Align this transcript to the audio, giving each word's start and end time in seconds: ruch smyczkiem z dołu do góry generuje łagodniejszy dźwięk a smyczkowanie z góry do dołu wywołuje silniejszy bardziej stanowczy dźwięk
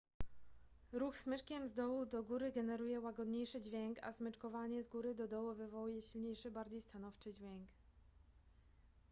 ruch 0.93 1.17
smyczkiem 1.17 1.67
z 1.67 1.73
dołu 1.73 2.05
do 2.05 2.23
góry 2.23 2.51
generuje 2.51 2.99
łagodniejszy 2.99 3.61
dźwięk 3.61 3.97
a 4.01 4.13
smyczkowanie 4.13 4.83
z 4.83 4.87
góry 4.87 5.15
do 5.15 5.27
dołu 5.27 5.53
wywołuje 5.53 6.01
silniejszy 6.01 6.51
bardziej 6.51 6.81
stanowczy 6.81 7.31
dźwięk 7.33 7.67